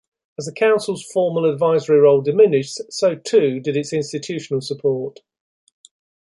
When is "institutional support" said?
3.93-5.19